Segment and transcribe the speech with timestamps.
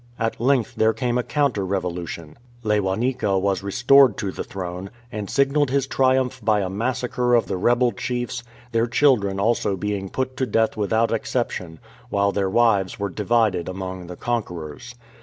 [0.17, 2.35] At length there came a counter revolution.
[2.63, 7.55] Lewanika was restored to the throne, and signalized his triumph by a massacre of the
[7.55, 8.41] rebel chiefs,
[8.71, 11.77] their children also being put to death without exception,
[12.09, 14.95] while their wives were divided among the conquerors.